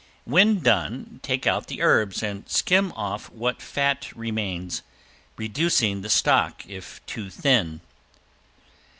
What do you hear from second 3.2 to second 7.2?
what fat remains, reducing the stock if